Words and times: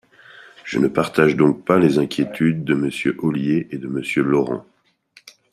Je 0.65 0.79
ne 0.79 0.87
partage 0.87 1.35
donc 1.35 1.63
pas 1.63 1.77
les 1.77 1.99
inquiétudes 1.99 2.63
de 2.63 2.73
Monsieur 2.73 3.15
Ollier 3.19 3.67
et 3.69 3.77
de 3.77 3.87
Monsieur 3.87 4.23
Laurent. 4.23 4.65